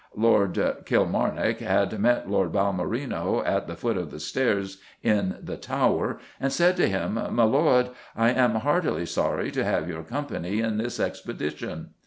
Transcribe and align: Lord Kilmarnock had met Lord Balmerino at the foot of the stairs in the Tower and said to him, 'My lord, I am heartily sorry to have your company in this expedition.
Lord 0.15 0.57
Kilmarnock 0.87 1.59
had 1.59 1.99
met 1.99 2.27
Lord 2.27 2.51
Balmerino 2.51 3.43
at 3.45 3.67
the 3.67 3.75
foot 3.75 3.97
of 3.97 4.09
the 4.09 4.19
stairs 4.19 4.79
in 5.03 5.37
the 5.39 5.57
Tower 5.57 6.17
and 6.39 6.51
said 6.51 6.75
to 6.77 6.89
him, 6.89 7.19
'My 7.29 7.43
lord, 7.43 7.91
I 8.15 8.31
am 8.31 8.55
heartily 8.55 9.05
sorry 9.05 9.51
to 9.51 9.63
have 9.63 9.87
your 9.87 10.01
company 10.01 10.59
in 10.59 10.77
this 10.77 10.99
expedition. 10.99 11.91